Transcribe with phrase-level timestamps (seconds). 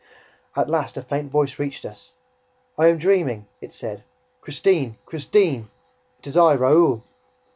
[0.55, 2.13] At last, a faint voice reached us.
[2.75, 4.03] "I am dreaming!" it said.
[4.41, 5.69] "Christine, Christine,
[6.17, 7.03] it is I, Raoul!"